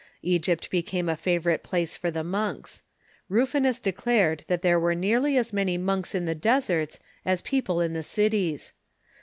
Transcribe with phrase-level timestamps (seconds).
[0.23, 2.81] Egypt became a favorite place for the monks.
[3.29, 7.93] Rufinus declared that there were nearly as many monks in the deserts as people in
[7.93, 8.73] the cities.